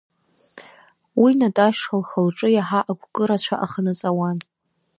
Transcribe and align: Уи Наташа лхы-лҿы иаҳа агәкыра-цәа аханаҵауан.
Уи 1.21 1.31
Наташа 1.39 1.93
лхы-лҿы 2.01 2.47
иаҳа 2.51 2.79
агәкыра-цәа 2.89 3.55
аханаҵауан. 3.65 4.37